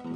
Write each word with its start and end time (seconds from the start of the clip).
Thưa 0.00 0.06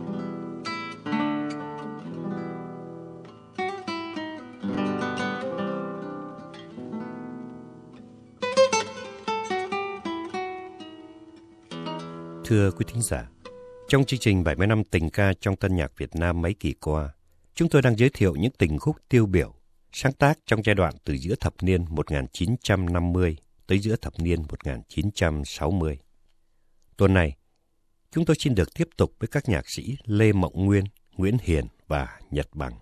quý 12.71 12.85
thính 12.89 13.03
giả, 13.03 13.29
trong 13.89 14.05
chương 14.05 14.21
trình 14.21 14.45
70 14.45 14.67
năm 14.67 14.85
tình 14.85 15.11
ca 15.11 15.33
trong 15.41 15.57
tân 15.57 15.77
nhạc 15.77 15.99
Việt 15.99 16.17
Nam 16.17 16.43
mấy 16.43 16.55
kỳ 16.55 16.73
qua, 16.73 17.15
chúng 17.55 17.69
tôi 17.69 17.83
đang 17.83 17.99
giới 17.99 18.11
thiệu 18.11 18.37
những 18.37 18.53
tình 18.59 18.79
khúc 18.79 18.97
tiêu 19.09 19.27
biểu, 19.27 19.55
sáng 19.93 20.13
tác 20.13 20.39
trong 20.47 20.63
giai 20.65 20.75
đoạn 20.75 20.95
từ 21.05 21.17
giữa 21.17 21.35
thập 21.41 21.55
niên 21.63 21.85
1950 21.89 23.37
tới 23.67 23.79
giữa 23.79 23.97
thập 23.97 24.13
niên 24.19 24.43
1960. 24.43 25.99
Tuần 26.97 27.15
này, 27.15 27.37
chúng 28.15 28.25
tôi 28.25 28.37
xin 28.39 28.55
được 28.55 28.75
tiếp 28.75 28.89
tục 28.97 29.13
với 29.19 29.29
các 29.29 29.49
nhạc 29.49 29.69
sĩ 29.69 29.97
Lê 30.05 30.33
Mộng 30.33 30.53
Nguyên, 30.55 30.85
Nguyễn 31.17 31.37
Hiền 31.43 31.65
và 31.89 32.09
Nhật 32.31 32.49
Bằng. 32.55 32.73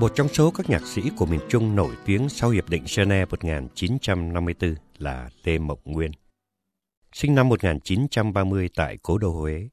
Một 0.00 0.12
trong 0.14 0.28
số 0.28 0.50
các 0.50 0.70
nhạc 0.70 0.86
sĩ 0.86 1.02
của 1.16 1.26
miền 1.26 1.40
Trung 1.48 1.76
nổi 1.76 1.94
tiếng 2.04 2.28
sau 2.28 2.50
Hiệp 2.50 2.68
định 2.68 2.84
Geneva 2.96 3.26
1954 3.30 4.74
là 4.98 5.30
Lê 5.44 5.58
Mộng 5.58 5.80
Nguyên. 5.84 6.10
Sinh 7.12 7.34
năm 7.34 7.48
1930 7.48 8.68
tại 8.74 8.98
Cố 9.02 9.18
Đô 9.18 9.30
Huế, 9.30 9.68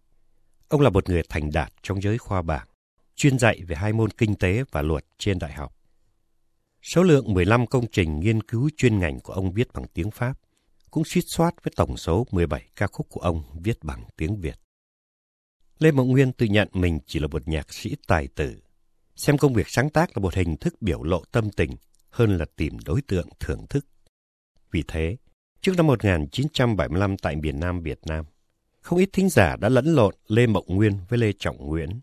ông 0.71 0.81
là 0.81 0.89
một 0.89 1.09
người 1.09 1.21
thành 1.30 1.52
đạt 1.52 1.73
trong 1.84 2.02
giới 2.02 2.17
khoa 2.17 2.41
bảng, 2.41 2.67
chuyên 3.16 3.39
dạy 3.39 3.61
về 3.67 3.75
hai 3.75 3.93
môn 3.93 4.09
kinh 4.09 4.35
tế 4.35 4.63
và 4.71 4.81
luật 4.81 5.05
trên 5.17 5.39
đại 5.39 5.53
học. 5.53 5.75
Số 6.81 7.03
lượng 7.03 7.33
15 7.33 7.67
công 7.67 7.86
trình 7.91 8.19
nghiên 8.19 8.44
cứu 8.44 8.69
chuyên 8.78 9.00
ngành 9.00 9.19
của 9.19 9.33
ông 9.33 9.52
viết 9.52 9.73
bằng 9.73 9.86
tiếng 9.94 10.11
Pháp 10.11 10.38
cũng 10.91 11.03
suýt 11.05 11.22
soát 11.28 11.63
với 11.63 11.73
tổng 11.75 11.97
số 11.97 12.28
17 12.31 12.69
ca 12.75 12.88
khúc 12.88 13.08
của 13.09 13.22
ông 13.22 13.44
viết 13.63 13.83
bằng 13.83 14.03
tiếng 14.17 14.41
Việt. 14.41 14.59
Lê 15.80 15.91
Mộng 15.91 16.08
Nguyên 16.11 16.33
tự 16.33 16.45
nhận 16.45 16.67
mình 16.73 17.00
chỉ 17.06 17.19
là 17.19 17.28
một 17.28 17.47
nhạc 17.47 17.73
sĩ 17.73 17.95
tài 18.08 18.28
tử 18.28 18.61
xem 19.16 19.38
công 19.38 19.53
việc 19.53 19.69
sáng 19.69 19.89
tác 19.89 20.17
là 20.17 20.22
một 20.22 20.35
hình 20.35 20.58
thức 20.58 20.81
biểu 20.81 21.03
lộ 21.03 21.23
tâm 21.31 21.50
tình 21.50 21.72
hơn 22.09 22.38
là 22.38 22.45
tìm 22.56 22.78
đối 22.85 23.02
tượng 23.02 23.30
thưởng 23.39 23.66
thức. 23.69 23.85
Vì 24.72 24.83
thế, 24.88 25.17
trước 25.61 25.73
năm 25.78 25.88
1975 25.88 27.17
tại 27.17 27.35
miền 27.35 27.59
Nam 27.59 27.81
Việt 27.81 28.00
Nam, 28.06 28.25
không 28.82 29.00
ít 29.00 29.10
thính 29.14 29.30
giả 29.30 29.56
đã 29.56 29.70
lẫn 29.70 29.86
lộn 29.86 30.16
Lê 30.28 30.48
Mộng 30.48 30.66
Nguyên 30.68 30.98
với 31.10 31.20
Lê 31.20 31.34
Trọng 31.40 31.68
Nguyễn. 31.68 32.00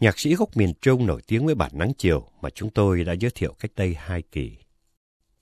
Nhạc 0.00 0.18
sĩ 0.18 0.34
gốc 0.34 0.56
miền 0.56 0.72
Trung 0.80 1.06
nổi 1.06 1.22
tiếng 1.26 1.46
với 1.46 1.54
bản 1.54 1.70
nắng 1.74 1.92
chiều 1.98 2.28
mà 2.40 2.50
chúng 2.50 2.70
tôi 2.70 3.04
đã 3.04 3.12
giới 3.12 3.30
thiệu 3.34 3.54
cách 3.58 3.70
đây 3.76 3.94
hai 3.98 4.22
kỳ. 4.22 4.56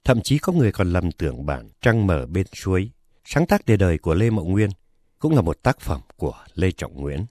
Thậm 0.05 0.23
chí 0.23 0.39
có 0.39 0.53
người 0.53 0.73
còn 0.73 0.93
lầm 0.93 1.13
tưởng 1.13 1.47
bản 1.47 1.69
Trăng 1.81 2.07
mở 2.07 2.27
bên 2.27 2.47
suối, 2.53 2.91
sáng 3.25 3.47
tác 3.47 3.67
đề 3.67 3.77
đời 3.77 3.99
của 3.99 4.15
Lê 4.15 4.31
Mộng 4.31 4.53
Nguyên, 4.53 4.71
cũng 5.19 5.35
là 5.35 5.41
một 5.41 5.63
tác 5.63 5.81
phẩm 5.81 6.01
của 6.17 6.35
Lê 6.55 6.71
Trọng 6.71 7.01
Nguyễn. 7.01 7.25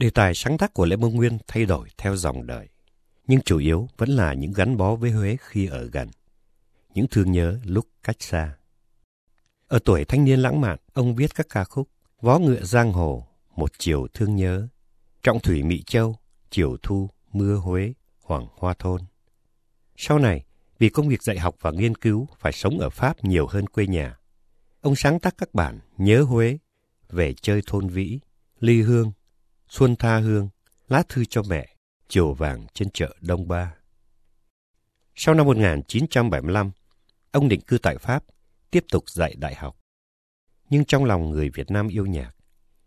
Đề 0.00 0.10
tài 0.10 0.34
sáng 0.34 0.58
tác 0.58 0.74
của 0.74 0.86
Lê 0.86 0.96
mộng 0.96 1.14
Nguyên 1.14 1.38
thay 1.48 1.64
đổi 1.64 1.88
theo 1.98 2.16
dòng 2.16 2.46
đời, 2.46 2.68
nhưng 3.26 3.40
chủ 3.40 3.58
yếu 3.58 3.88
vẫn 3.96 4.08
là 4.08 4.34
những 4.34 4.52
gắn 4.52 4.76
bó 4.76 4.94
với 4.94 5.10
Huế 5.10 5.36
khi 5.40 5.66
ở 5.66 5.84
gần, 5.84 6.08
những 6.94 7.06
thương 7.10 7.32
nhớ 7.32 7.58
lúc 7.64 7.86
cách 8.02 8.16
xa. 8.20 8.56
Ở 9.70 9.78
tuổi 9.84 10.04
thanh 10.04 10.24
niên 10.24 10.40
lãng 10.40 10.60
mạn, 10.60 10.78
ông 10.92 11.14
viết 11.14 11.34
các 11.34 11.46
ca 11.50 11.64
khúc 11.64 11.88
Vó 12.20 12.38
ngựa 12.38 12.62
giang 12.62 12.92
hồ, 12.92 13.26
Một 13.56 13.70
chiều 13.78 14.06
thương 14.14 14.36
nhớ, 14.36 14.68
Trọng 15.22 15.40
thủy 15.40 15.62
Mỹ 15.62 15.82
Châu, 15.86 16.16
Chiều 16.50 16.76
thu, 16.82 17.10
Mưa 17.32 17.54
Huế, 17.54 17.92
Hoàng 18.22 18.46
Hoa 18.56 18.74
Thôn. 18.78 19.00
Sau 19.96 20.18
này, 20.18 20.44
vì 20.78 20.88
công 20.88 21.08
việc 21.08 21.22
dạy 21.22 21.38
học 21.38 21.56
và 21.60 21.70
nghiên 21.70 21.94
cứu 21.94 22.28
phải 22.38 22.52
sống 22.52 22.78
ở 22.78 22.90
Pháp 22.90 23.24
nhiều 23.24 23.46
hơn 23.46 23.66
quê 23.66 23.86
nhà, 23.86 24.18
ông 24.80 24.96
sáng 24.96 25.20
tác 25.20 25.34
các 25.38 25.54
bản 25.54 25.80
Nhớ 25.98 26.22
Huế, 26.22 26.58
Về 27.10 27.34
chơi 27.42 27.62
thôn 27.66 27.88
Vĩ, 27.88 28.20
Ly 28.60 28.82
Hương, 28.82 29.12
Xuân 29.68 29.96
tha 29.96 30.18
hương, 30.18 30.48
lá 30.88 31.02
thư 31.08 31.24
cho 31.24 31.42
mẹ, 31.42 31.76
chiều 32.08 32.32
vàng 32.32 32.66
trên 32.74 32.90
chợ 32.90 33.16
Đông 33.20 33.48
Ba. 33.48 33.74
Sau 35.14 35.34
năm 35.34 35.46
1975, 35.46 36.70
ông 37.30 37.48
định 37.48 37.60
cư 37.60 37.78
tại 37.78 37.98
Pháp, 37.98 38.24
tiếp 38.70 38.84
tục 38.92 39.10
dạy 39.10 39.34
đại 39.38 39.54
học. 39.54 39.76
Nhưng 40.70 40.84
trong 40.84 41.04
lòng 41.04 41.30
người 41.30 41.50
Việt 41.54 41.70
Nam 41.70 41.88
yêu 41.88 42.06
nhạc, 42.06 42.34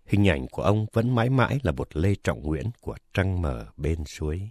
hình 0.05 0.27
ảnh 0.29 0.47
của 0.47 0.61
ông 0.61 0.85
vẫn 0.94 1.16
mãi 1.16 1.29
mãi 1.29 1.59
là 1.63 1.71
một 1.71 1.95
Lê 1.95 2.16
Trọng 2.23 2.44
Nguyễn 2.44 2.66
của 2.81 2.95
trăng 3.13 3.41
mờ 3.41 3.66
bên 3.77 4.05
suối. 4.05 4.49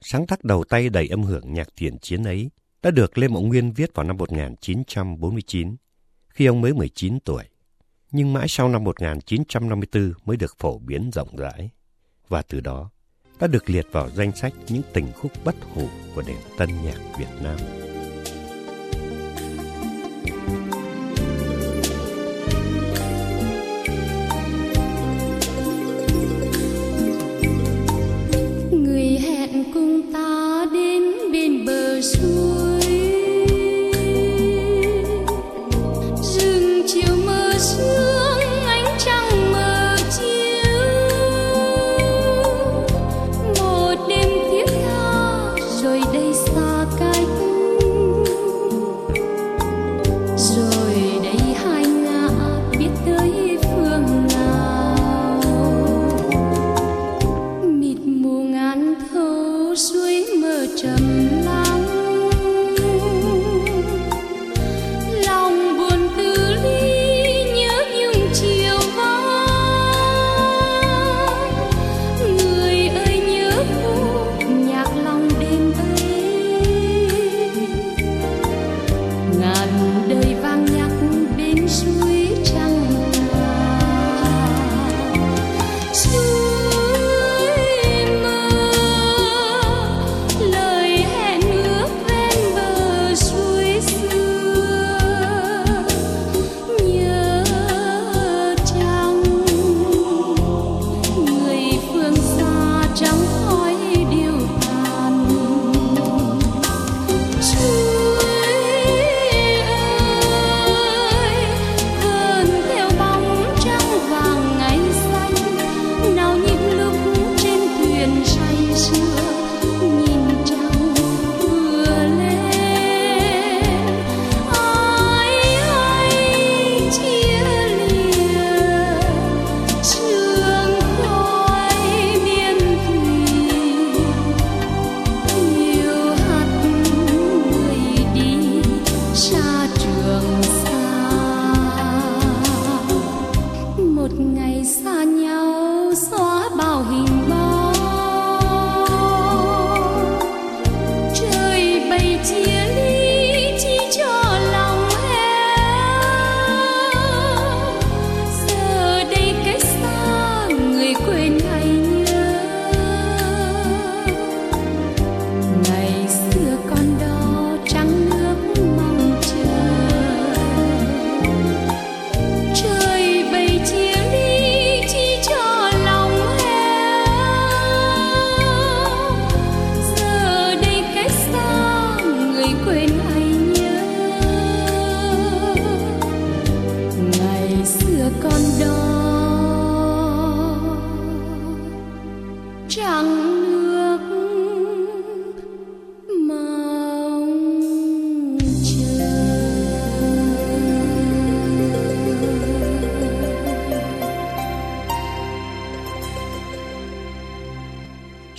Sáng 0.00 0.26
tác 0.26 0.44
đầu 0.44 0.64
tay 0.64 0.88
đầy 0.88 1.08
âm 1.08 1.22
hưởng 1.22 1.52
nhạc 1.52 1.68
tiền 1.76 1.98
chiến 1.98 2.24
ấy 2.24 2.50
đã 2.82 2.90
được 2.90 3.18
Lê 3.18 3.28
Mộng 3.28 3.48
Nguyên 3.48 3.72
viết 3.72 3.94
vào 3.94 4.06
năm 4.06 4.16
1949, 4.16 5.76
khi 6.28 6.46
ông 6.46 6.60
mới 6.60 6.74
19 6.74 7.20
tuổi 7.20 7.44
nhưng 8.14 8.32
mãi 8.32 8.48
sau 8.48 8.68
năm 8.68 8.84
1954 8.84 10.12
mới 10.24 10.36
được 10.36 10.56
phổ 10.58 10.78
biến 10.78 11.10
rộng 11.12 11.36
rãi. 11.36 11.70
Và 12.28 12.42
từ 12.42 12.60
đó 12.60 12.90
đã 13.40 13.46
được 13.46 13.70
liệt 13.70 13.86
vào 13.92 14.10
danh 14.10 14.36
sách 14.36 14.52
những 14.68 14.82
tình 14.92 15.12
khúc 15.12 15.32
bất 15.44 15.54
hủ 15.74 15.88
của 16.14 16.22
nền 16.22 16.36
tân 16.58 16.68
nhạc 16.84 16.98
Việt 17.18 17.42
Nam. 17.42 17.56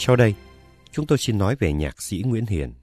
Sau 0.05 0.15
đây, 0.15 0.35
chúng 0.91 1.07
tôi 1.07 1.17
xin 1.17 1.37
nói 1.37 1.55
về 1.55 1.73
nhạc 1.73 2.01
sĩ 2.01 2.23
Nguyễn 2.25 2.45
Hiền, 2.45 2.73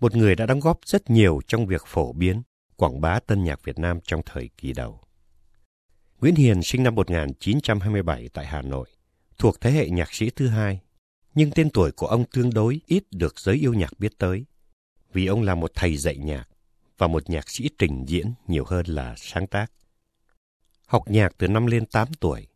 một 0.00 0.16
người 0.16 0.34
đã 0.34 0.46
đóng 0.46 0.60
góp 0.60 0.78
rất 0.86 1.10
nhiều 1.10 1.40
trong 1.46 1.66
việc 1.66 1.82
phổ 1.86 2.12
biến, 2.12 2.42
quảng 2.76 3.00
bá 3.00 3.18
tân 3.26 3.44
nhạc 3.44 3.64
Việt 3.64 3.78
Nam 3.78 3.98
trong 4.04 4.20
thời 4.26 4.50
kỳ 4.58 4.72
đầu. 4.72 5.00
Nguyễn 6.20 6.34
Hiền 6.34 6.62
sinh 6.62 6.82
năm 6.82 6.94
1927 6.94 8.28
tại 8.28 8.46
Hà 8.46 8.62
Nội, 8.62 8.88
thuộc 9.38 9.60
thế 9.60 9.70
hệ 9.70 9.88
nhạc 9.88 10.14
sĩ 10.14 10.30
thứ 10.30 10.48
hai, 10.48 10.80
nhưng 11.34 11.50
tên 11.50 11.70
tuổi 11.70 11.92
của 11.92 12.06
ông 12.06 12.24
tương 12.24 12.54
đối 12.54 12.80
ít 12.86 13.04
được 13.10 13.40
giới 13.40 13.56
yêu 13.56 13.74
nhạc 13.74 13.98
biết 13.98 14.18
tới, 14.18 14.44
vì 15.12 15.26
ông 15.26 15.42
là 15.42 15.54
một 15.54 15.70
thầy 15.74 15.96
dạy 15.96 16.16
nhạc 16.16 16.48
và 16.98 17.06
một 17.06 17.30
nhạc 17.30 17.50
sĩ 17.50 17.70
trình 17.78 18.04
diễn 18.08 18.32
nhiều 18.48 18.64
hơn 18.64 18.86
là 18.86 19.14
sáng 19.16 19.46
tác. 19.46 19.72
Học 20.86 21.02
nhạc 21.10 21.32
từ 21.38 21.48
năm 21.48 21.66
lên 21.66 21.86
8 21.86 22.08
tuổi, 22.20 22.46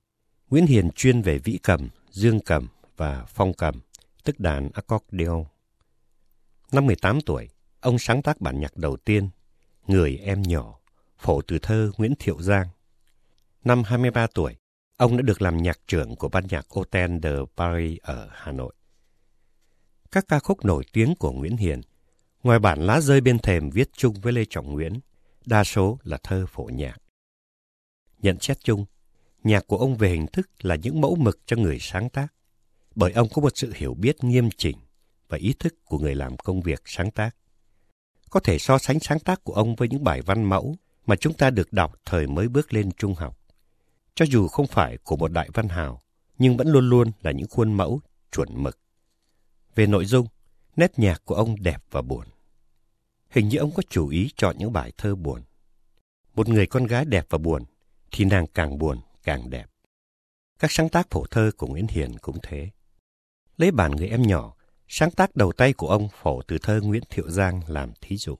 Nguyễn 0.50 0.66
Hiền 0.66 0.90
chuyên 0.90 1.22
về 1.22 1.38
vĩ 1.38 1.58
cầm, 1.62 1.88
dương 2.10 2.40
cầm 2.40 2.68
và 2.96 3.24
phong 3.28 3.52
cầm, 3.52 3.80
tức 4.24 4.40
đàn 4.40 4.70
accordion. 4.74 5.44
Năm 6.72 6.86
18 6.86 7.20
tuổi, 7.20 7.48
ông 7.80 7.98
sáng 7.98 8.22
tác 8.22 8.40
bản 8.40 8.60
nhạc 8.60 8.76
đầu 8.76 8.96
tiên, 8.96 9.30
Người 9.88 10.16
em 10.16 10.42
nhỏ, 10.42 10.78
phổ 11.18 11.42
từ 11.42 11.58
thơ 11.58 11.90
Nguyễn 11.98 12.14
Thiệu 12.18 12.42
Giang. 12.42 12.68
Năm 13.64 13.82
23 13.82 14.26
tuổi, 14.34 14.56
ông 14.96 15.16
đã 15.16 15.22
được 15.22 15.42
làm 15.42 15.56
nhạc 15.56 15.78
trưởng 15.86 16.16
của 16.16 16.28
ban 16.28 16.44
nhạc 16.50 16.66
Hotel 16.70 17.18
de 17.22 17.30
Paris 17.56 17.98
ở 18.02 18.28
Hà 18.32 18.52
Nội. 18.52 18.74
Các 20.10 20.24
ca 20.28 20.38
khúc 20.38 20.64
nổi 20.64 20.84
tiếng 20.92 21.14
của 21.14 21.32
Nguyễn 21.32 21.56
Hiền, 21.56 21.80
ngoài 22.42 22.58
bản 22.58 22.86
lá 22.86 23.00
rơi 23.00 23.20
bên 23.20 23.38
thềm 23.38 23.70
viết 23.70 23.90
chung 23.92 24.14
với 24.20 24.32
Lê 24.32 24.44
Trọng 24.50 24.72
Nguyễn, 24.72 25.00
đa 25.46 25.64
số 25.64 25.98
là 26.02 26.18
thơ 26.22 26.46
phổ 26.48 26.64
nhạc. 26.64 26.96
Nhận 28.18 28.40
xét 28.40 28.60
chung, 28.64 28.84
nhạc 29.44 29.66
của 29.66 29.76
ông 29.78 29.96
về 29.96 30.10
hình 30.10 30.26
thức 30.26 30.50
là 30.58 30.74
những 30.74 31.00
mẫu 31.00 31.16
mực 31.16 31.40
cho 31.46 31.56
người 31.56 31.78
sáng 31.80 32.10
tác, 32.10 32.34
bởi 32.94 33.12
ông 33.12 33.28
có 33.28 33.42
một 33.42 33.52
sự 33.54 33.72
hiểu 33.76 33.94
biết 33.94 34.24
nghiêm 34.24 34.48
chỉnh 34.56 34.76
và 35.28 35.38
ý 35.38 35.54
thức 35.58 35.74
của 35.84 35.98
người 35.98 36.14
làm 36.14 36.36
công 36.36 36.60
việc 36.60 36.82
sáng 36.84 37.10
tác. 37.10 37.36
Có 38.30 38.40
thể 38.40 38.58
so 38.58 38.78
sánh 38.78 39.00
sáng 39.00 39.18
tác 39.18 39.44
của 39.44 39.52
ông 39.52 39.74
với 39.74 39.88
những 39.88 40.04
bài 40.04 40.22
văn 40.22 40.44
mẫu 40.44 40.76
mà 41.06 41.16
chúng 41.16 41.34
ta 41.34 41.50
được 41.50 41.72
đọc 41.72 42.00
thời 42.04 42.26
mới 42.26 42.48
bước 42.48 42.74
lên 42.74 42.92
trung 42.92 43.14
học. 43.14 43.38
Cho 44.14 44.24
dù 44.24 44.48
không 44.48 44.66
phải 44.66 44.98
của 44.98 45.16
một 45.16 45.32
đại 45.32 45.48
văn 45.54 45.68
hào, 45.68 46.00
nhưng 46.38 46.56
vẫn 46.56 46.68
luôn 46.68 46.88
luôn 46.88 47.12
là 47.22 47.30
những 47.30 47.48
khuôn 47.50 47.72
mẫu 47.72 48.00
chuẩn 48.32 48.48
mực. 48.62 48.78
Về 49.74 49.86
nội 49.86 50.04
dung, 50.04 50.26
nét 50.76 50.98
nhạc 50.98 51.22
của 51.24 51.34
ông 51.34 51.62
đẹp 51.62 51.82
và 51.90 52.02
buồn. 52.02 52.26
Hình 53.30 53.48
như 53.48 53.58
ông 53.58 53.70
có 53.70 53.82
chủ 53.88 54.08
ý 54.08 54.30
chọn 54.36 54.56
những 54.58 54.72
bài 54.72 54.92
thơ 54.96 55.14
buồn. 55.14 55.42
Một 56.34 56.48
người 56.48 56.66
con 56.66 56.86
gái 56.86 57.04
đẹp 57.04 57.26
và 57.30 57.38
buồn, 57.38 57.62
thì 58.10 58.24
nàng 58.24 58.46
càng 58.46 58.78
buồn, 58.78 59.00
càng 59.22 59.50
đẹp. 59.50 59.66
Các 60.58 60.72
sáng 60.72 60.88
tác 60.88 61.10
phổ 61.10 61.26
thơ 61.26 61.50
của 61.56 61.66
Nguyễn 61.66 61.86
Hiền 61.88 62.18
cũng 62.18 62.36
thế. 62.42 62.70
Lấy 63.58 63.70
bản 63.70 63.90
người 63.90 64.08
em 64.08 64.22
nhỏ, 64.22 64.54
sáng 64.88 65.10
tác 65.10 65.36
đầu 65.36 65.52
tay 65.52 65.72
của 65.72 65.88
ông 65.88 66.08
phổ 66.22 66.42
từ 66.42 66.58
thơ 66.62 66.80
Nguyễn 66.80 67.02
Thiệu 67.10 67.30
Giang 67.30 67.60
làm 67.66 67.92
thí 68.00 68.16
dụ. 68.16 68.36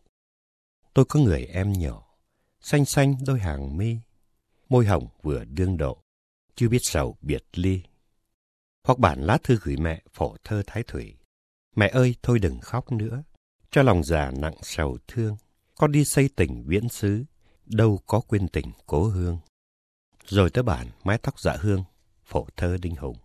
Tôi 0.94 1.04
có 1.04 1.20
người 1.20 1.44
em 1.44 1.72
nhỏ, 1.72 2.16
xanh 2.60 2.84
xanh 2.84 3.16
đôi 3.26 3.40
hàng 3.40 3.76
mi, 3.76 3.96
môi 4.68 4.86
hồng 4.86 5.08
vừa 5.22 5.44
đương 5.44 5.76
độ, 5.76 6.02
chưa 6.54 6.68
biết 6.68 6.78
sầu 6.82 7.16
biệt 7.20 7.44
ly. 7.52 7.82
Hoặc 8.84 8.98
bản 8.98 9.22
lá 9.22 9.38
thư 9.42 9.58
gửi 9.62 9.76
mẹ 9.76 10.02
phổ 10.12 10.36
thơ 10.44 10.62
Thái 10.66 10.82
Thủy. 10.82 11.16
Mẹ 11.76 11.88
ơi 11.88 12.14
thôi 12.22 12.38
đừng 12.38 12.60
khóc 12.60 12.92
nữa, 12.92 13.22
cho 13.70 13.82
lòng 13.82 14.04
già 14.04 14.30
nặng 14.30 14.56
sầu 14.62 14.98
thương. 15.08 15.36
Con 15.78 15.92
đi 15.92 16.04
xây 16.04 16.28
tỉnh 16.36 16.64
viễn 16.66 16.88
xứ, 16.88 17.24
đâu 17.66 18.00
có 18.06 18.20
quên 18.20 18.48
tình 18.48 18.66
cố 18.86 19.04
hương. 19.04 19.38
Rồi 20.26 20.50
tới 20.50 20.62
bản 20.62 20.86
mái 21.04 21.18
tóc 21.18 21.40
dạ 21.40 21.56
hương, 21.60 21.84
phổ 22.24 22.46
thơ 22.56 22.76
Đinh 22.82 22.96
Hùng. 22.96 23.16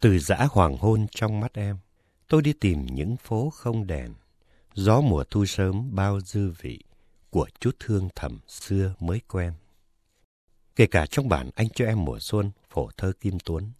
Từ 0.00 0.18
dã 0.18 0.46
hoàng 0.50 0.76
hôn 0.76 1.06
trong 1.10 1.40
mắt 1.40 1.54
em, 1.54 1.76
tôi 2.28 2.42
đi 2.42 2.52
tìm 2.52 2.86
những 2.86 3.16
phố 3.16 3.50
không 3.50 3.86
đèn. 3.86 4.14
Gió 4.74 5.00
mùa 5.00 5.24
thu 5.30 5.46
sớm 5.46 5.94
bao 5.94 6.20
dư 6.20 6.50
vị 6.60 6.82
của 7.30 7.48
chút 7.60 7.76
thương 7.80 8.08
thầm 8.14 8.40
xưa 8.48 8.94
mới 9.00 9.20
quen. 9.28 9.52
Kể 10.76 10.86
cả 10.86 11.06
trong 11.06 11.28
bản 11.28 11.50
Anh 11.54 11.68
cho 11.74 11.84
em 11.84 12.04
mùa 12.04 12.18
xuân, 12.18 12.50
phổ 12.70 12.90
thơ 12.96 13.12
Kim 13.20 13.38
Tuấn. 13.44 13.70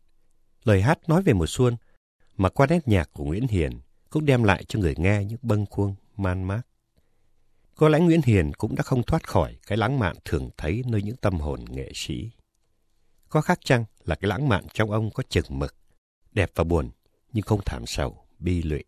Lời 0.65 0.83
hát 0.83 1.09
nói 1.09 1.23
về 1.23 1.33
mùa 1.33 1.47
xuân, 1.47 1.77
mà 2.37 2.49
qua 2.49 2.67
nét 2.67 2.89
nhạc 2.89 3.11
của 3.13 3.25
Nguyễn 3.25 3.47
Hiền 3.49 3.73
cũng 4.11 4.27
đem 4.27 4.43
lại 4.43 4.65
cho 4.65 4.81
người 4.81 4.95
nghe 4.97 5.25
những 5.25 5.39
bâng 5.43 5.67
khuâng, 5.67 5.95
man 6.17 6.45
mác. 6.45 6.63
Có 7.75 7.89
lẽ 7.89 8.01
Nguyễn 8.01 8.21
Hiền 8.25 8.53
cũng 8.53 8.75
đã 8.75 8.83
không 8.83 9.03
thoát 9.03 9.29
khỏi 9.29 9.57
cái 9.67 9.79
lãng 9.79 9.99
mạn 9.99 10.17
thường 10.25 10.51
thấy 10.57 10.83
nơi 10.87 11.03
những 11.03 11.17
tâm 11.17 11.41
hồn 11.41 11.65
nghệ 11.69 11.93
sĩ. 11.95 12.31
Có 13.29 13.41
khác 13.41 13.59
chăng 13.65 13.85
là 14.05 14.15
cái 14.15 14.29
lãng 14.29 14.49
mạn 14.49 14.67
trong 14.75 14.91
ông 14.91 15.11
có 15.11 15.23
chừng 15.29 15.47
mực, 15.49 15.75
đẹp 16.37 16.51
và 16.55 16.65
buồn, 16.65 16.91
nhưng 17.33 17.43
không 17.43 17.61
thảm 17.65 17.87
sầu, 17.87 18.17
bi 18.39 18.63
lụy. 18.63 18.85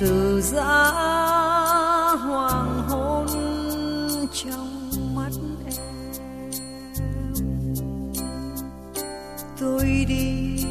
từ 0.00 0.40
giã 0.42 0.90
hoàng 2.16 2.88
hôn 2.88 3.26
trong 4.32 4.90
mắt 5.14 5.30
em 5.66 6.52
tôi 9.60 10.04
đi 10.08 10.64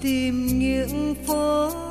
tìm 0.00 0.46
những 0.46 1.14
phố 1.26 1.85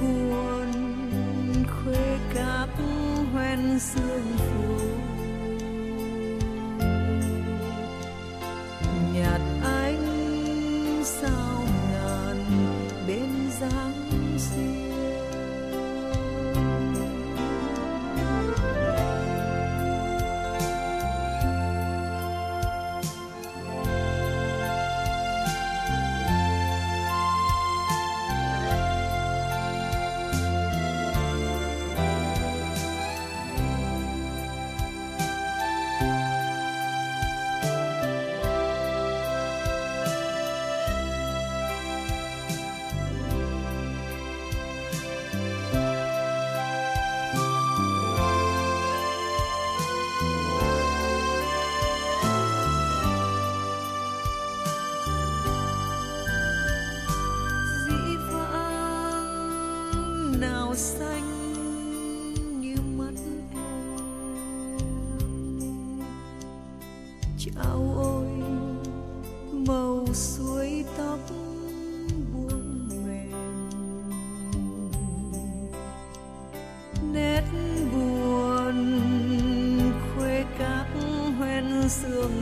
buồn 0.00 0.72
khuê 1.66 2.18
cáp 2.34 2.68
hoen 3.32 3.78
sương 3.78 4.36
phủ 4.38 4.63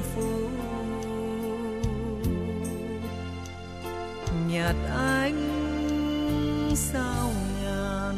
phố 0.02 0.30
nhạt 4.49 4.76
ánh 4.97 6.73
sao 6.76 7.30
nhàn 7.62 8.16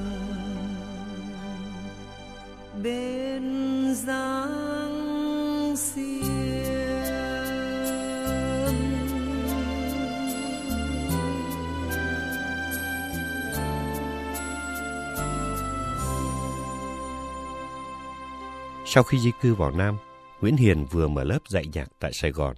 bên 2.83 3.95
dáng 3.95 5.75
xiên. 5.77 6.25
Sau 18.87 19.03
khi 19.03 19.19
di 19.19 19.33
cư 19.43 19.55
vào 19.55 19.71
Nam, 19.71 19.97
Nguyễn 20.41 20.57
Hiền 20.57 20.85
vừa 20.91 21.09
mở 21.09 21.25
lớp 21.25 21.39
dạy 21.49 21.65
nhạc 21.73 21.89
tại 22.01 22.13
Sài 22.13 22.31
Gòn, 22.31 22.57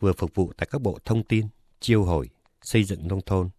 vừa 0.00 0.12
phục 0.12 0.34
vụ 0.34 0.52
tại 0.56 0.68
các 0.70 0.82
bộ 0.82 0.98
thông 1.04 1.22
tin, 1.22 1.46
chiêu 1.80 2.04
hồi, 2.04 2.28
xây 2.62 2.84
dựng 2.84 3.08
nông 3.08 3.20
thôn 3.26 3.50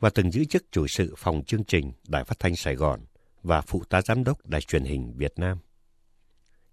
và 0.00 0.10
từng 0.10 0.30
giữ 0.30 0.44
chức 0.44 0.64
chủ 0.70 0.86
sự 0.86 1.14
phòng 1.18 1.42
chương 1.46 1.64
trình 1.64 1.92
Đài 2.08 2.24
Phát 2.24 2.38
thanh 2.38 2.56
Sài 2.56 2.74
Gòn 2.74 3.00
và 3.42 3.60
phụ 3.60 3.82
tá 3.88 4.02
giám 4.02 4.24
đốc 4.24 4.46
Đài 4.46 4.60
truyền 4.60 4.84
hình 4.84 5.12
Việt 5.16 5.32
Nam. 5.36 5.58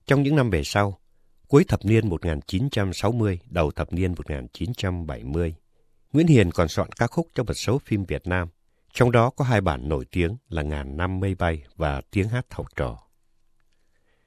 Trong 0.05 0.23
những 0.23 0.35
năm 0.35 0.50
về 0.50 0.63
sau, 0.63 1.00
cuối 1.47 1.63
thập 1.63 1.85
niên 1.85 2.09
1960, 2.09 3.39
đầu 3.50 3.71
thập 3.71 3.93
niên 3.93 4.13
1970, 4.17 5.55
Nguyễn 6.13 6.27
Hiền 6.27 6.51
còn 6.51 6.67
soạn 6.67 6.91
ca 6.91 7.07
khúc 7.07 7.27
cho 7.35 7.43
một 7.43 7.53
số 7.53 7.79
phim 7.79 8.05
Việt 8.05 8.27
Nam, 8.27 8.47
trong 8.93 9.11
đó 9.11 9.29
có 9.29 9.45
hai 9.45 9.61
bản 9.61 9.89
nổi 9.89 10.05
tiếng 10.11 10.38
là 10.50 10.61
Ngàn 10.61 10.97
năm 10.97 11.19
mây 11.19 11.35
bay 11.35 11.63
và 11.75 12.01
Tiếng 12.11 12.29
hát 12.29 12.45
học 12.50 12.67
trò. 12.75 12.97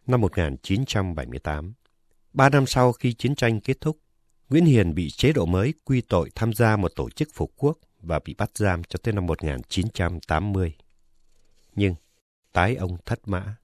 Năm 0.07 0.21
1978, 0.21 1.75
ba 2.35 2.49
năm 2.49 2.67
sau 2.67 2.93
khi 2.93 3.13
chiến 3.13 3.35
tranh 3.35 3.61
kết 3.61 3.81
thúc, 3.81 3.99
Nguyễn 4.49 4.65
Hiền 4.65 4.95
bị 4.95 5.11
chế 5.11 5.33
độ 5.33 5.47
mới 5.47 5.75
quy 5.85 6.01
tội 6.01 6.31
tham 6.35 6.53
gia 6.53 6.77
một 6.77 6.93
tổ 6.97 7.11
chức 7.11 7.29
phục 7.35 7.53
quốc 7.57 7.79
và 8.01 8.21
bị 8.25 8.35
bắt 8.35 8.51
giam 8.55 8.85
cho 8.85 8.99
tới 9.03 9.15
năm 9.15 9.27
1980. 9.27 10.75
Nhưng, 11.75 11.95
tái 12.53 12.77
ông 12.77 12.97
thất 13.07 13.29
mã. 13.29 13.57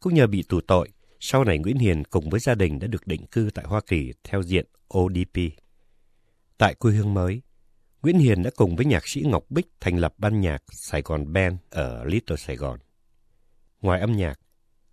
Cũng 0.00 0.14
nhờ 0.14 0.26
bị 0.26 0.42
tù 0.48 0.60
tội, 0.60 0.88
sau 1.20 1.44
này 1.44 1.58
Nguyễn 1.58 1.78
Hiền 1.78 2.04
cùng 2.04 2.30
với 2.30 2.40
gia 2.40 2.54
đình 2.54 2.78
đã 2.78 2.86
được 2.86 3.06
định 3.06 3.26
cư 3.26 3.50
tại 3.54 3.64
Hoa 3.68 3.80
Kỳ 3.86 4.12
theo 4.24 4.42
diện 4.42 4.66
ODP. 4.98 5.38
Tại 6.58 6.74
quê 6.74 6.92
hương 6.92 7.14
mới, 7.14 7.42
Nguyễn 8.02 8.18
Hiền 8.18 8.42
đã 8.42 8.50
cùng 8.56 8.76
với 8.76 8.86
nhạc 8.86 9.08
sĩ 9.08 9.22
Ngọc 9.26 9.44
Bích 9.50 9.66
thành 9.80 9.96
lập 9.96 10.14
ban 10.18 10.40
nhạc 10.40 10.62
Sài 10.70 11.02
Gòn 11.02 11.32
Band 11.32 11.56
ở 11.70 12.04
Little 12.04 12.36
Sài 12.36 12.56
Gòn. 12.56 12.78
Ngoài 13.80 14.00
âm 14.00 14.12
nhạc, 14.12 14.40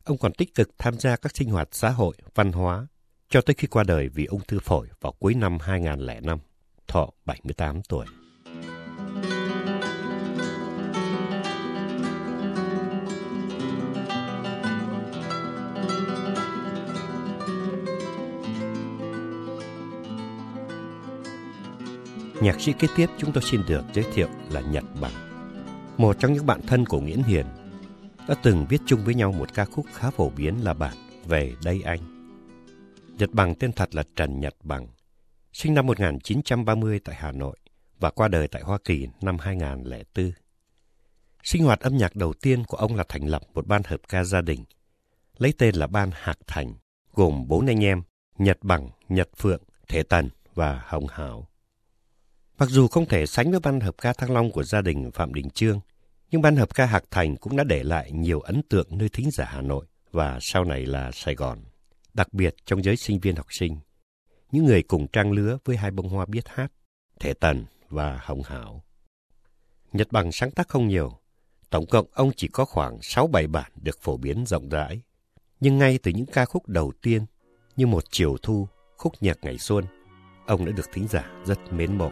ông 0.03 0.17
còn 0.17 0.33
tích 0.33 0.55
cực 0.55 0.69
tham 0.77 0.99
gia 0.99 1.15
các 1.15 1.35
sinh 1.35 1.49
hoạt 1.49 1.69
xã 1.71 1.89
hội, 1.89 2.15
văn 2.35 2.51
hóa, 2.51 2.87
cho 3.29 3.41
tới 3.41 3.53
khi 3.53 3.67
qua 3.67 3.83
đời 3.87 4.09
vì 4.09 4.25
ung 4.25 4.41
thư 4.47 4.59
phổi 4.59 4.87
vào 5.01 5.13
cuối 5.19 5.33
năm 5.33 5.57
2005, 5.61 6.37
thọ 6.87 7.09
78 7.25 7.81
tuổi. 7.89 8.05
Nhạc 22.41 22.61
sĩ 22.61 22.73
kế 22.73 22.87
tiếp 22.95 23.09
chúng 23.17 23.31
tôi 23.31 23.43
xin 23.43 23.61
được 23.67 23.83
giới 23.93 24.05
thiệu 24.13 24.27
là 24.51 24.61
Nhật 24.61 24.83
Bằng. 25.01 25.11
Một 25.97 26.19
trong 26.19 26.33
những 26.33 26.45
bạn 26.45 26.61
thân 26.67 26.85
của 26.85 26.99
Nguyễn 26.99 27.23
Hiền 27.23 27.45
đã 28.27 28.35
từng 28.43 28.65
viết 28.69 28.81
chung 28.85 28.99
với 29.05 29.15
nhau 29.15 29.31
một 29.31 29.53
ca 29.53 29.65
khúc 29.65 29.85
khá 29.93 30.11
phổ 30.11 30.29
biến 30.29 30.63
là 30.63 30.73
bản 30.73 30.93
Về 31.25 31.55
đây 31.63 31.81
anh. 31.85 32.18
Nhật 33.19 33.33
Bằng 33.33 33.55
tên 33.55 33.71
thật 33.71 33.95
là 33.95 34.03
Trần 34.15 34.39
Nhật 34.39 34.55
Bằng, 34.63 34.87
sinh 35.53 35.73
năm 35.73 35.85
1930 35.85 36.99
tại 36.99 37.15
Hà 37.19 37.31
Nội 37.31 37.57
và 37.99 38.09
qua 38.09 38.27
đời 38.27 38.47
tại 38.47 38.61
Hoa 38.61 38.77
Kỳ 38.83 39.07
năm 39.21 39.37
2004. 39.39 40.31
Sinh 41.43 41.63
hoạt 41.63 41.79
âm 41.79 41.97
nhạc 41.97 42.15
đầu 42.15 42.33
tiên 42.33 42.63
của 42.63 42.77
ông 42.77 42.95
là 42.95 43.03
thành 43.09 43.25
lập 43.25 43.41
một 43.53 43.67
ban 43.67 43.83
hợp 43.83 44.01
ca 44.09 44.23
gia 44.23 44.41
đình, 44.41 44.63
lấy 45.37 45.53
tên 45.57 45.75
là 45.75 45.87
Ban 45.87 46.09
Hạc 46.13 46.37
Thành, 46.47 46.73
gồm 47.13 47.47
bốn 47.47 47.67
anh 47.67 47.83
em 47.83 48.01
Nhật 48.37 48.57
Bằng, 48.61 48.89
Nhật 49.09 49.29
Phượng, 49.37 49.61
Thể 49.87 50.03
Tần 50.03 50.29
và 50.55 50.83
Hồng 50.85 51.07
Hảo. 51.07 51.47
Mặc 52.57 52.69
dù 52.69 52.87
không 52.87 53.05
thể 53.05 53.25
sánh 53.25 53.51
với 53.51 53.59
ban 53.59 53.79
hợp 53.79 53.95
ca 53.97 54.13
Thăng 54.13 54.31
Long 54.31 54.51
của 54.51 54.63
gia 54.63 54.81
đình 54.81 55.11
Phạm 55.11 55.33
Đình 55.33 55.49
Trương, 55.49 55.79
nhưng 56.31 56.41
ban 56.41 56.55
hợp 56.55 56.75
ca 56.75 56.85
Hạc 56.85 57.03
Thành 57.11 57.37
cũng 57.37 57.57
đã 57.57 57.63
để 57.63 57.83
lại 57.83 58.11
nhiều 58.11 58.39
ấn 58.39 58.61
tượng 58.69 58.87
nơi 58.91 59.09
thính 59.09 59.31
giả 59.31 59.45
Hà 59.45 59.61
Nội 59.61 59.85
và 60.11 60.37
sau 60.41 60.63
này 60.63 60.85
là 60.85 61.11
Sài 61.11 61.35
Gòn, 61.35 61.59
đặc 62.13 62.33
biệt 62.33 62.55
trong 62.65 62.83
giới 62.83 62.95
sinh 62.95 63.19
viên 63.19 63.35
học 63.35 63.47
sinh, 63.49 63.77
những 64.51 64.65
người 64.65 64.83
cùng 64.83 65.07
trang 65.07 65.31
lứa 65.31 65.57
với 65.65 65.77
hai 65.77 65.91
bông 65.91 66.09
hoa 66.09 66.25
biết 66.25 66.47
hát, 66.47 66.71
Thể 67.19 67.33
Tần 67.33 67.65
và 67.89 68.19
Hồng 68.23 68.41
Hảo. 68.43 68.83
Nhật 69.93 70.11
Bằng 70.11 70.31
sáng 70.31 70.51
tác 70.51 70.67
không 70.67 70.87
nhiều, 70.87 71.19
tổng 71.69 71.85
cộng 71.85 72.05
ông 72.13 72.31
chỉ 72.35 72.47
có 72.47 72.65
khoảng 72.65 72.97
6-7 72.97 73.51
bản 73.51 73.71
được 73.75 74.01
phổ 74.01 74.17
biến 74.17 74.45
rộng 74.45 74.69
rãi. 74.69 75.01
Nhưng 75.59 75.77
ngay 75.77 75.99
từ 76.03 76.11
những 76.11 76.25
ca 76.25 76.45
khúc 76.45 76.67
đầu 76.67 76.91
tiên, 77.01 77.25
như 77.75 77.87
một 77.87 78.03
chiều 78.11 78.35
thu, 78.41 78.67
khúc 78.97 79.13
nhạc 79.21 79.37
ngày 79.41 79.57
xuân, 79.57 79.85
ông 80.47 80.65
đã 80.65 80.71
được 80.71 80.85
thính 80.93 81.07
giả 81.07 81.31
rất 81.45 81.59
mến 81.73 81.97
mộ. 81.97 82.11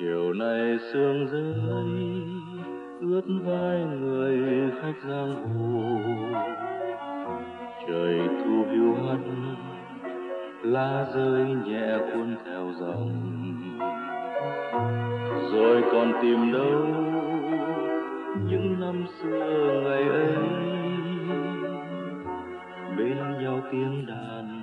Chiều 0.00 0.32
nay 0.32 0.78
sương 0.92 1.26
rơi 1.26 2.22
ướt 3.00 3.24
vai 3.44 3.80
người 4.00 4.38
khách 4.82 5.08
giang 5.08 5.34
hồ. 5.34 5.98
Trời 7.88 8.20
thu 8.38 8.64
hiu 8.70 8.94
hắt, 8.94 9.18
lá 10.62 11.06
rơi 11.14 11.44
nhẹ 11.66 11.98
cuốn 11.98 12.36
theo 12.44 12.72
dòng. 12.80 13.10
Rồi 15.52 15.82
còn 15.92 16.12
tìm 16.22 16.52
đâu 16.52 16.86
những 18.48 18.80
năm 18.80 19.04
xưa 19.22 19.80
ngày 19.84 20.02
ấy? 20.02 20.34
Bên 22.96 23.16
nhau 23.42 23.60
tiếng 23.72 24.06
đàn, 24.06 24.62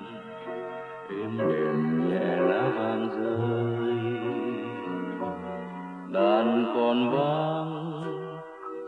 êm 1.10 1.38
đềm 1.38 2.10
nhẹ 2.10 2.38
lá 2.38 2.70
vàng 2.76 3.10
rơi 3.10 3.77
đàn 6.18 6.66
còn 6.76 7.12
vang, 7.12 7.94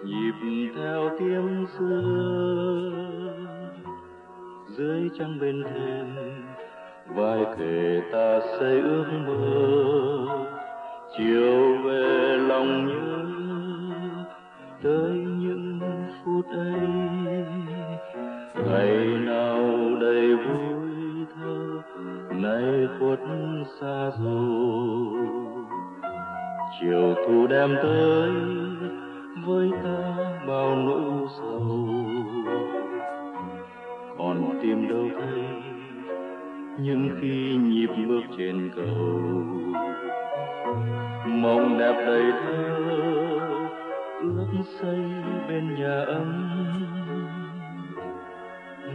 nhịp 0.03 0.69
theo 0.75 1.09
tiếng 1.19 1.65
xưa. 1.77 2.01
Dưới 4.77 5.09
trăng 5.19 5.39
bên 5.41 5.63
thềm 5.63 6.05
vai 7.15 7.45
kề 7.59 8.01
ta 8.11 8.39
xây 8.59 8.79
ước 8.81 9.05
mơ. 9.27 10.45
Chiều 11.17 11.77
về 11.83 12.37
lòng 12.47 12.87
nhớ, 12.87 13.25
tới 14.83 15.11
những 15.11 15.79
phút 16.25 16.45
ấy. 16.45 16.89
Ngày 18.65 18.97
nào 19.19 19.59
đầy 20.01 20.35
vui 20.35 21.25
thơ, 21.35 21.81
nay 22.29 22.87
khuất 22.99 23.19
xa 23.79 24.11
rồi 24.23 25.38
chiều 26.81 27.15
thu 27.27 27.47
đem 27.47 27.75
tới 27.83 28.31
với 29.45 29.69
ta 29.83 30.15
bao 30.47 30.75
nỗi 30.75 31.27
sầu. 31.37 31.89
Còn 34.17 34.59
tìm 34.61 34.87
đâu 34.89 35.05
thấy 35.19 35.43
những 36.79 37.09
khi 37.21 37.55
nhịp 37.55 37.89
bước 38.07 38.21
trên 38.37 38.69
cầu. 38.75 39.21
Mộng 41.27 41.77
đẹp 41.79 42.03
đầy 42.05 42.31
thơ 42.31 42.79
ước 44.21 44.63
xây 44.79 44.99
bên 45.47 45.75
nhà 45.75 46.03
ấm. 46.07 46.49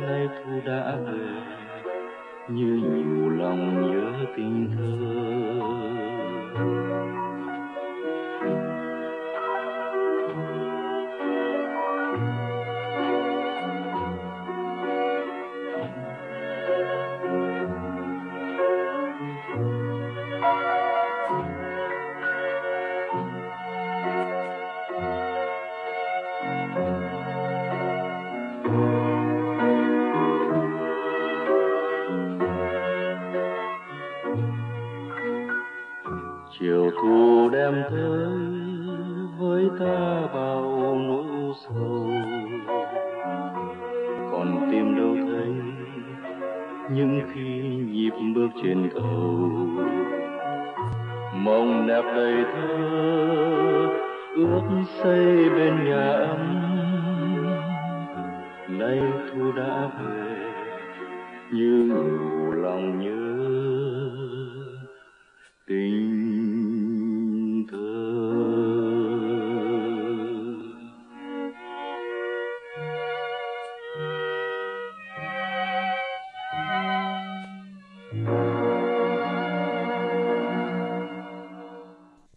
Nay 0.00 0.28
thu 0.28 0.52
đã 0.66 0.96
về, 1.06 1.26
như 2.48 2.80
nhiều 2.82 3.30
lòng 3.30 3.92
nhớ 3.92 4.12
tình 4.36 4.68
thơ. 4.76 4.94
Những 46.90 47.20
khi 47.35 47.61
nhịp 47.92 48.12
bước 48.35 48.49
trên 48.62 48.90
cầu, 48.94 49.51
mong 51.35 51.87
nẹp 51.87 52.05
đầy 52.05 52.44
thơ, 52.53 53.87
ước 54.37 54.62
xây 55.03 55.51
bên 55.51 55.85
nhà 55.85 56.11
ấm. 56.11 56.61
Nay 58.68 59.01
thu 59.31 59.53
đã 59.53 59.90
về 60.01 60.37
như 61.51 61.85
nhiều 61.85 62.53
lòng 62.53 63.01
nhớ 63.01 63.13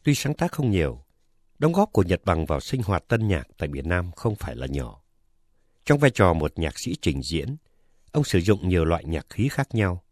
Tuy 0.07 0.15
sáng 0.15 0.33
tác 0.33 0.51
không 0.51 0.71
nhiều, 0.71 1.03
đóng 1.59 1.73
góp 1.73 1.93
của 1.93 2.03
Nhật 2.03 2.21
Bằng 2.25 2.45
vào 2.45 2.59
sinh 2.59 2.81
hoạt 2.81 3.07
tân 3.07 3.27
nhạc 3.27 3.47
tại 3.57 3.69
Việt 3.69 3.85
Nam 3.85 4.11
không 4.11 4.35
phải 4.35 4.55
là 4.55 4.67
nhỏ. 4.67 5.01
Trong 5.85 5.99
vai 5.99 6.11
trò 6.11 6.33
một 6.33 6.51
nhạc 6.55 6.79
sĩ 6.79 6.95
trình 7.01 7.21
diễn, 7.23 7.55
ông 8.11 8.23
sử 8.23 8.39
dụng 8.39 8.69
nhiều 8.69 8.85
loại 8.85 9.03
nhạc 9.05 9.25
khí 9.29 9.47
khác 9.51 9.75
nhau, 9.75 10.03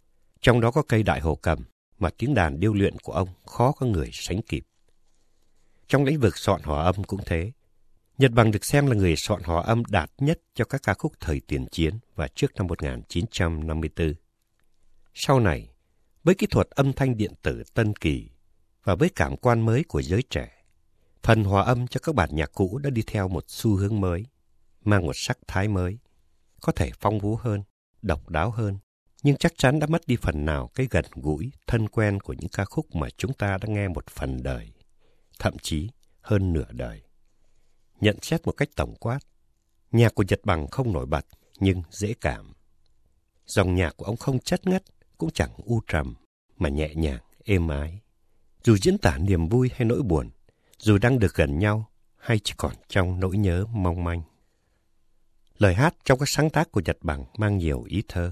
trong 0.41 0.62
đó 0.62 0.71
có 0.71 0.81
cây 0.81 1.03
đại 1.03 1.19
hồ 1.19 1.36
cầm 1.36 1.60
mà 1.99 2.10
tiếng 2.17 2.34
đàn 2.34 2.60
điêu 2.60 2.73
luyện 2.73 2.99
của 2.99 3.12
ông 3.12 3.29
khó 3.45 3.71
có 3.71 3.86
người 3.86 4.10
sánh 4.13 4.41
kịp. 4.41 4.65
Trong 5.88 6.03
lĩnh 6.03 6.19
vực 6.19 6.38
soạn 6.38 6.62
hòa 6.63 6.84
âm 6.84 7.03
cũng 7.03 7.21
thế. 7.25 7.51
Nhật 8.17 8.31
Bằng 8.31 8.51
được 8.51 8.65
xem 8.65 8.88
là 8.88 8.95
người 8.95 9.15
soạn 9.15 9.43
hòa 9.43 9.63
âm 9.63 9.84
đạt 9.86 10.12
nhất 10.17 10.39
cho 10.53 10.65
các 10.65 10.81
ca 10.84 10.93
khúc 10.93 11.13
thời 11.19 11.41
tiền 11.47 11.65
chiến 11.71 11.99
và 12.15 12.27
trước 12.27 12.55
năm 12.55 12.67
1954. 12.67 14.13
Sau 15.13 15.39
này, 15.39 15.69
với 16.23 16.36
kỹ 16.36 16.47
thuật 16.47 16.69
âm 16.69 16.93
thanh 16.93 17.17
điện 17.17 17.31
tử 17.41 17.63
tân 17.73 17.95
kỳ 17.95 18.29
và 18.86 18.95
với 18.95 19.10
cảm 19.15 19.38
quan 19.38 19.62
mới 19.62 19.84
của 19.84 20.02
giới 20.02 20.24
trẻ, 20.30 20.52
phần 21.24 21.43
hòa 21.43 21.63
âm 21.63 21.88
cho 21.88 22.00
các 22.04 22.15
bản 22.15 22.30
nhạc 22.34 22.52
cũ 22.54 22.78
đã 22.78 22.89
đi 22.89 23.02
theo 23.08 23.28
một 23.28 23.43
xu 23.48 23.76
hướng 23.76 24.02
mới, 24.02 24.26
mang 24.84 25.06
một 25.06 25.15
sắc 25.15 25.38
thái 25.48 25.67
mới, 25.67 25.98
có 26.62 26.71
thể 26.71 26.91
phong 27.00 27.19
phú 27.19 27.39
hơn, 27.41 27.63
độc 28.02 28.30
đáo 28.30 28.52
hơn, 28.52 28.78
nhưng 29.24 29.38
chắc 29.38 29.54
chắn 29.58 29.80
đã 29.80 29.88
mất 29.88 30.08
đi 30.08 30.15
phần 30.21 30.45
nào 30.45 30.69
cái 30.76 30.88
gần 30.89 31.06
gũi, 31.12 31.52
thân 31.67 31.89
quen 31.89 32.19
của 32.19 32.34
những 32.34 32.50
ca 32.50 32.65
khúc 32.65 32.95
mà 32.95 33.10
chúng 33.17 33.34
ta 33.34 33.58
đã 33.58 33.67
nghe 33.67 33.88
một 33.88 34.08
phần 34.08 34.43
đời, 34.43 34.74
thậm 35.39 35.58
chí 35.62 35.89
hơn 36.21 36.54
nửa 36.54 36.71
đời. 36.71 37.02
Nhận 38.02 38.17
xét 38.21 38.45
một 38.45 38.52
cách 38.52 38.69
tổng 38.76 38.95
quát, 39.00 39.19
nhạc 39.91 40.15
của 40.15 40.24
Nhật 40.28 40.39
Bằng 40.43 40.67
không 40.67 40.93
nổi 40.93 41.06
bật 41.06 41.26
nhưng 41.60 41.82
dễ 41.91 42.13
cảm. 42.21 42.54
Dòng 43.45 43.76
nhạc 43.76 43.98
của 43.98 44.06
ông 44.06 44.17
không 44.17 44.39
chất 44.39 44.67
ngất, 44.67 44.84
cũng 45.17 45.30
chẳng 45.34 45.52
u 45.58 45.82
trầm, 45.88 46.15
mà 46.58 46.69
nhẹ 46.69 46.95
nhàng, 46.95 47.21
êm 47.43 47.67
ái. 47.67 48.00
Dù 48.65 48.78
diễn 48.78 48.97
tả 48.97 49.17
niềm 49.17 49.47
vui 49.47 49.69
hay 49.75 49.86
nỗi 49.86 50.04
buồn, 50.04 50.30
dù 50.78 50.97
đang 50.97 51.19
được 51.19 51.36
gần 51.36 51.60
nhau 51.60 51.89
hay 52.17 52.39
chỉ 52.43 52.54
còn 52.58 52.73
trong 52.88 53.19
nỗi 53.19 53.38
nhớ 53.38 53.65
mong 53.65 54.04
manh. 54.04 54.21
Lời 55.58 55.73
hát 55.73 55.95
trong 56.04 56.19
các 56.19 56.30
sáng 56.30 56.49
tác 56.49 56.71
của 56.71 56.82
Nhật 56.86 56.97
Bằng 57.01 57.25
mang 57.38 57.58
nhiều 57.58 57.84
ý 57.84 58.04
thơ. 58.08 58.32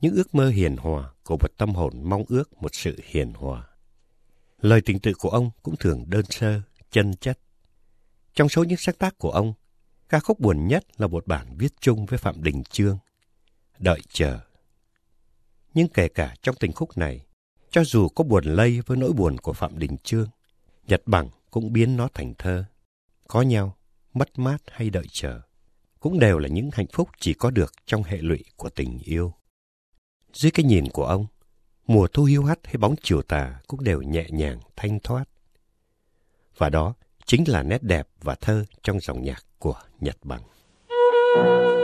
Những 0.00 0.14
ước 0.14 0.34
mơ 0.34 0.48
hiền 0.48 0.76
hòa 0.76 1.10
của 1.24 1.36
một 1.36 1.56
tâm 1.56 1.74
hồn 1.74 2.02
mong 2.02 2.24
ước 2.28 2.62
một 2.62 2.74
sự 2.74 2.98
hiền 3.04 3.32
hòa. 3.32 3.66
Lời 4.60 4.80
tình 4.80 4.98
tự 4.98 5.12
của 5.18 5.28
ông 5.28 5.50
cũng 5.62 5.76
thường 5.76 6.04
đơn 6.06 6.24
sơ, 6.30 6.60
chân 6.90 7.14
chất. 7.16 7.38
Trong 8.34 8.48
số 8.48 8.64
những 8.64 8.78
sáng 8.78 8.94
tác 8.98 9.18
của 9.18 9.30
ông, 9.30 9.52
ca 10.08 10.20
khúc 10.20 10.40
buồn 10.40 10.68
nhất 10.68 10.84
là 10.96 11.06
một 11.06 11.26
bản 11.26 11.56
viết 11.58 11.72
chung 11.80 12.06
với 12.06 12.18
Phạm 12.18 12.42
Đình 12.42 12.62
Chương, 12.64 12.98
Đợi 13.78 14.00
chờ. 14.08 14.40
Nhưng 15.74 15.88
kể 15.88 16.08
cả 16.08 16.34
trong 16.42 16.56
tình 16.60 16.72
khúc 16.72 16.98
này, 16.98 17.25
cho 17.70 17.84
dù 17.84 18.08
có 18.08 18.24
buồn 18.24 18.44
lây 18.44 18.80
với 18.80 18.96
nỗi 18.96 19.12
buồn 19.12 19.38
của 19.38 19.52
Phạm 19.52 19.78
Đình 19.78 19.96
trương 20.02 20.28
Nhật 20.86 21.02
Bằng 21.06 21.28
cũng 21.50 21.72
biến 21.72 21.96
nó 21.96 22.08
thành 22.14 22.34
thơ. 22.38 22.64
Có 23.28 23.42
nhau, 23.42 23.76
mất 24.14 24.38
mát 24.38 24.58
hay 24.66 24.90
đợi 24.90 25.06
chờ, 25.12 25.40
cũng 26.00 26.18
đều 26.18 26.38
là 26.38 26.48
những 26.48 26.70
hạnh 26.72 26.86
phúc 26.92 27.08
chỉ 27.20 27.34
có 27.34 27.50
được 27.50 27.72
trong 27.86 28.02
hệ 28.02 28.16
lụy 28.16 28.44
của 28.56 28.68
tình 28.68 28.98
yêu. 29.04 29.32
Dưới 30.32 30.50
cái 30.50 30.64
nhìn 30.64 30.88
của 30.88 31.06
ông, 31.06 31.26
mùa 31.86 32.06
thu 32.06 32.24
hiu 32.24 32.44
hắt 32.44 32.58
hay 32.64 32.76
bóng 32.76 32.94
chiều 33.02 33.22
tà 33.22 33.60
cũng 33.66 33.84
đều 33.84 34.02
nhẹ 34.02 34.26
nhàng, 34.30 34.60
thanh 34.76 35.00
thoát. 35.00 35.24
Và 36.56 36.70
đó 36.70 36.94
chính 37.24 37.48
là 37.48 37.62
nét 37.62 37.82
đẹp 37.82 38.08
và 38.22 38.34
thơ 38.34 38.64
trong 38.82 39.00
dòng 39.00 39.22
nhạc 39.22 39.44
của 39.58 39.80
Nhật 40.00 40.16
Bằng. 40.22 40.42
chiều 41.36 41.75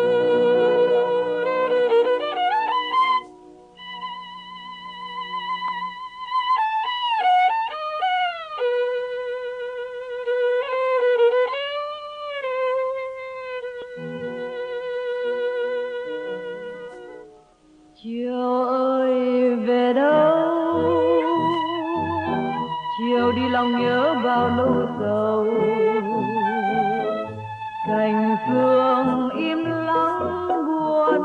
cành 27.88 28.36
phương 28.46 29.30
im 29.36 29.64
lặng 29.64 30.48
buồn 30.66 31.20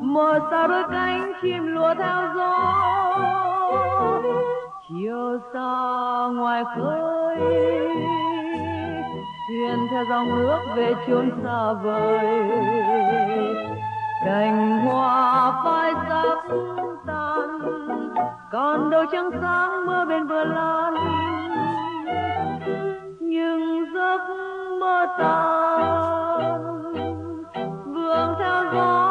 mờ 0.00 0.38
xa 0.50 0.66
đôi 0.66 0.82
cánh 0.90 1.32
chim 1.42 1.66
lùa 1.66 1.94
theo 1.94 2.28
gió. 2.36 2.52
Chiều 4.88 5.38
xa 5.52 6.28
ngoài 6.34 6.64
khơi, 6.76 7.36
thuyền 9.48 9.86
theo 9.90 10.04
dòng 10.10 10.28
nước 10.38 10.58
về 10.76 10.94
chốn 11.06 11.30
xa 11.44 11.72
vời. 11.72 12.48
Cành 14.24 14.80
hoa 14.86 15.52
phai 15.64 15.92
sắc 16.08 16.38
tan, 17.06 17.60
còn 18.52 18.90
đâu 18.90 19.04
trăng 19.12 19.30
sáng 19.42 19.86
mưa 19.86 20.04
bên 20.04 20.28
bờ 20.28 20.44
lan 20.44 20.94
giấc 23.96 24.20
mơ 24.80 25.06
mơ 25.18 26.56
vương 27.94 28.34
theo 28.38 28.64
gió 28.72 29.05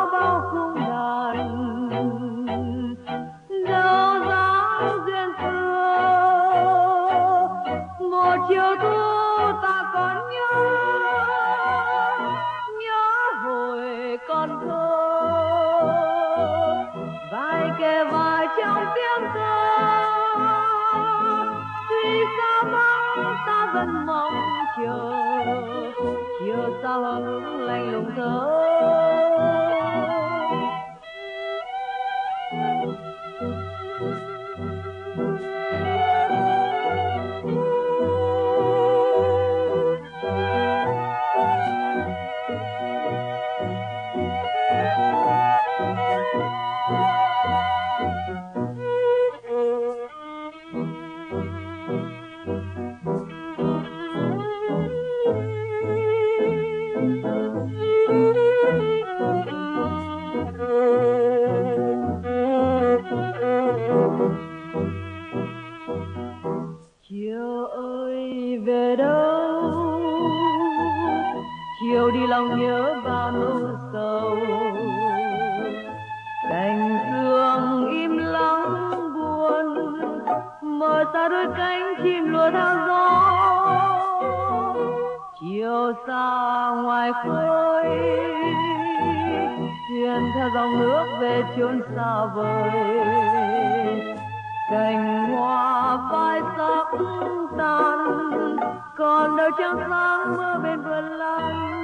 còn 98.98 99.38
đâu 99.38 99.50
trăng 99.58 99.80
sáng 99.90 100.38
mơ 100.38 100.60
bên 100.64 100.82
vườn 100.82 101.06
lan 101.06 101.76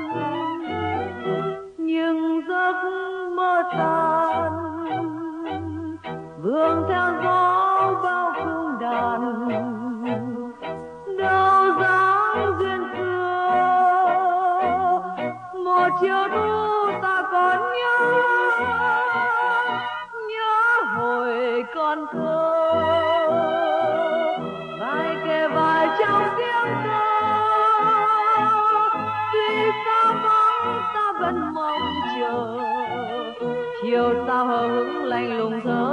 nhưng 1.77 2.41
giấc 2.47 2.73
mơ 3.35 3.63
tan 3.71 4.51
vương 6.41 6.85
theo 6.89 7.13
gió 7.23 7.93
bao 8.03 8.33
cung 8.43 8.79
đàn, 8.79 9.49
đâu 11.17 11.73
dáng 11.81 12.53
duyên 12.59 12.81
xưa. 12.97 13.41
Một 15.65 15.89
chiều 16.01 16.27
thu 16.31 16.91
ta 17.01 17.23
còn 17.31 17.61
nhớ 17.61 17.97
nhớ 20.29 20.83
hồi 20.95 21.63
còn 21.75 22.05
thơ. 22.11 22.60
Ta 33.91 33.97
chiều 33.97 34.23
sao 34.27 34.45
hờ 34.45 34.67
hững 34.67 35.05
lạnh 35.05 35.37
lùng 35.37 35.61
thơ 35.63 35.90